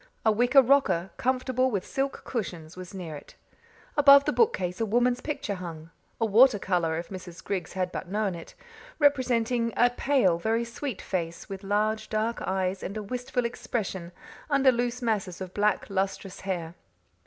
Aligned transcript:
A 0.25 0.31
wicker 0.31 0.63
rocker, 0.63 1.11
comfortable 1.17 1.69
with 1.69 1.85
silk 1.85 2.23
cushions, 2.23 2.75
was 2.75 2.91
near 2.91 3.15
it. 3.15 3.35
Above 3.95 4.25
the 4.25 4.33
bookcase 4.33 4.81
a 4.81 4.85
woman's 4.87 5.21
picture 5.21 5.53
hung 5.53 5.91
a 6.19 6.25
water 6.25 6.57
colour, 6.57 6.97
if 6.97 7.09
Mrs. 7.09 7.43
Griggs 7.43 7.73
had 7.73 7.91
but 7.91 8.07
known 8.09 8.33
it 8.33 8.55
representing 8.97 9.71
a 9.77 9.91
pale, 9.91 10.39
very 10.39 10.63
sweet 10.65 11.03
face, 11.03 11.49
with 11.49 11.61
large, 11.61 12.09
dark 12.09 12.41
eyes 12.41 12.81
and 12.81 12.97
a 12.97 13.03
wistful 13.03 13.45
expression 13.45 14.11
under 14.49 14.71
loose 14.71 15.03
masses 15.03 15.39
of 15.39 15.53
black, 15.53 15.85
lustrous 15.87 16.39
hair. 16.39 16.73